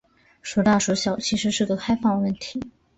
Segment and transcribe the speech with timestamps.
[0.41, 2.59] 孰大孰小其实是个开放问题。